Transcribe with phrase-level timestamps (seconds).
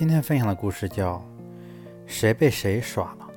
[0.00, 1.16] 今天分享的故事叫
[2.06, 3.28] 《谁被谁耍了》。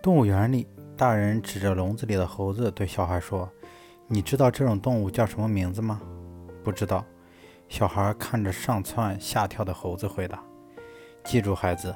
[0.00, 3.50] 动物园里，大人指着笼子里的猴子对小孩说
[4.06, 6.00] ：“你知道这种动物叫什么名字吗
[6.62, 7.04] ？”“不知道。”
[7.68, 10.40] 小孩看着上蹿下跳的猴子回答。
[11.26, 11.92] “记住，孩子。”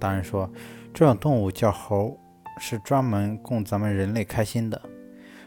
[0.00, 0.50] 大人说
[0.92, 2.18] ：“这种动物叫猴，
[2.58, 4.82] 是专门供咱们人类开心的。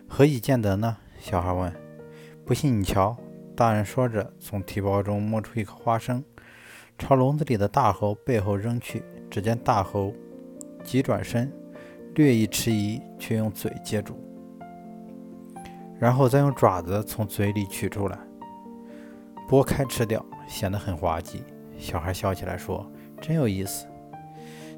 [0.07, 1.70] 何以见得呢？”小孩问。
[2.47, 3.18] “不信你瞧。”
[3.57, 6.23] 大人说着，从提包中摸出一颗花生。
[6.97, 10.13] 朝笼子里的大猴背后扔去，只见大猴
[10.83, 11.51] 急转身，
[12.15, 14.15] 略一迟疑，却用嘴接住，
[15.99, 18.18] 然后再用爪子从嘴里取出来，
[19.49, 21.43] 剥开吃掉，显得很滑稽。
[21.77, 22.85] 小孩笑起来说
[23.19, 23.87] ：“真有意思。”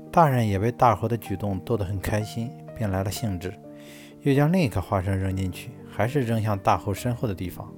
[0.09, 3.53] 大人也被大猴的举动逗得很开心，便来了兴致，
[4.21, 7.69] 又将另一颗花生扔进去，还是扔向大猴身后的地方。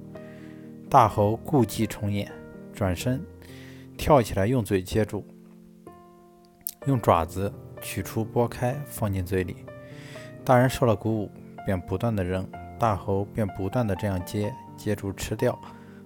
[0.88, 2.30] 大猴故伎重演，
[2.72, 3.20] 转身。
[3.96, 5.26] 跳起来，用嘴接住，
[6.86, 9.56] 用爪子取出、剥开，放进嘴里。
[10.44, 11.30] 大人受了鼓舞，
[11.64, 12.46] 便不断的扔，
[12.78, 15.58] 大猴便不断的这样接，接住吃掉，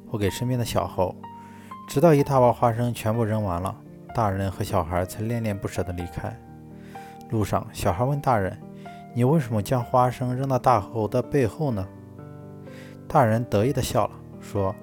[0.08, 1.14] 或给身边的小猴，
[1.88, 3.76] 直到一大包花生全部扔完了，
[4.14, 6.34] 大人和小孩才恋恋不舍的离开。
[7.30, 8.58] 路上，小孩问大人
[9.14, 11.86] ：“你为什么将花生扔到大猴的背后呢？”
[13.06, 14.74] 大人得意的笑了，说：“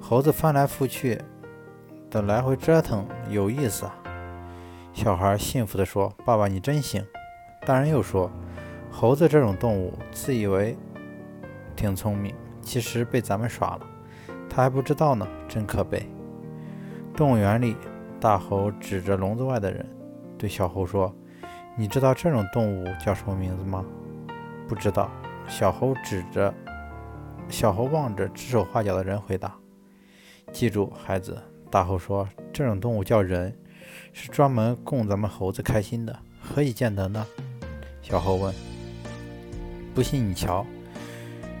[0.00, 1.20] 猴子翻来覆去。”
[2.12, 3.94] 的来回折腾有意思啊！
[4.92, 7.02] 小孩幸福地说：“爸爸，你真行。”
[7.64, 8.30] 大人又说
[8.92, 10.76] ：“猴子这种动物，自以为
[11.74, 13.86] 挺聪明，其实被咱们耍了，
[14.46, 16.06] 他还不知道呢，真可悲。”
[17.16, 17.78] 动物园里，
[18.20, 19.88] 大猴指着笼子外的人，
[20.36, 21.14] 对小猴说
[21.74, 23.82] ：“你知道这种动物叫什么名字吗
[24.68, 25.10] ？”“不知道。”
[25.48, 26.52] 小猴指着，
[27.48, 29.54] 小猴望着指手画脚的人回答
[30.52, 33.50] ：“记住，孩子。”大猴说：“这种动物叫人，
[34.12, 36.14] 是专门供咱们猴子开心的。
[36.38, 37.26] 何以见得呢？”
[38.02, 38.54] 小猴问。
[39.96, 40.66] “不信你瞧。”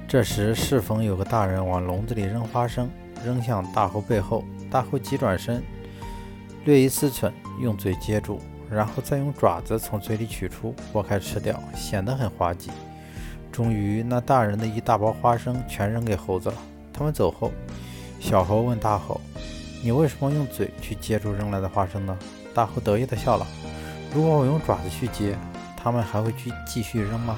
[0.06, 2.90] 这时适逢有个大人往笼子里扔花生，
[3.24, 4.44] 扔向大猴背后。
[4.70, 5.62] 大猴急转身，
[6.66, 8.38] 略一思忖，用嘴接住，
[8.70, 12.70] 然后再用爪子从嘴里取出，剥开吃掉，显得很滑稽。
[13.50, 16.56] 终于，那大人的一大包花生全扔给猴子了。
[16.92, 17.50] 他们走后，
[18.20, 19.18] 小猴问大猴。
[19.84, 22.16] 你为什么用嘴去接住扔来的花生呢？
[22.54, 23.44] 大猴得意地笑了。
[24.14, 25.36] 如果我用爪子去接，
[25.76, 27.36] 他们还会去继续扔吗？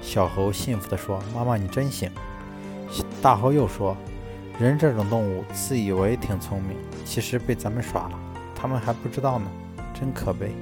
[0.00, 2.10] 小猴幸福地说：“妈妈，你真行。”
[3.20, 3.94] 大猴又说
[4.58, 8.18] ：“人这种动物，自以为挺聪明，其实被咱们耍了，
[8.54, 9.46] 他们还不知道呢，
[9.92, 10.54] 真可悲。”